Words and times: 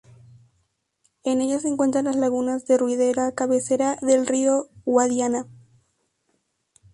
En 1.23 1.41
ella 1.41 1.59
se 1.59 1.67
encuentran 1.67 2.05
las 2.05 2.15
Lagunas 2.15 2.65
de 2.65 2.75
Ruidera, 2.79 3.33
cabecera 3.35 3.99
del 4.01 4.25
río 4.25 4.67
Guadiana. 4.83 5.45